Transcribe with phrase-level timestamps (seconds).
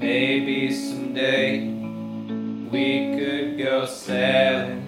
[0.00, 1.58] Maybe someday
[2.70, 4.86] we could go sailing.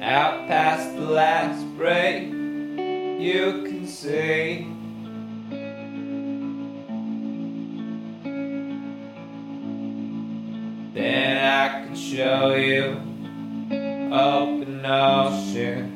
[0.00, 2.22] Out past the last break,
[3.20, 4.66] you can see.
[10.94, 12.96] Then I can show you
[14.10, 15.91] open ocean.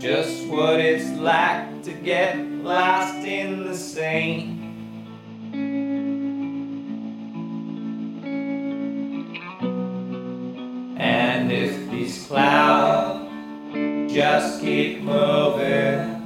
[0.00, 4.56] Just what it's like to get lost in the sea.
[10.96, 13.28] And if these clouds
[14.10, 16.19] just keep moving.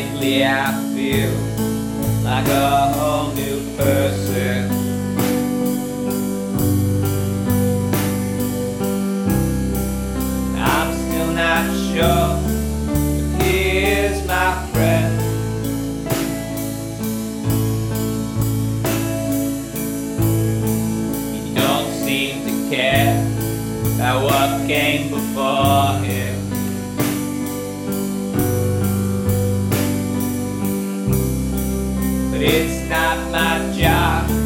[0.00, 1.30] Lately I feel
[2.24, 4.70] like a whole new person.
[10.56, 12.40] I'm still not sure,
[13.36, 15.20] but is my friend.
[21.34, 23.20] He don't seem to care
[23.96, 26.49] about what came before him.
[32.42, 34.39] It's not my job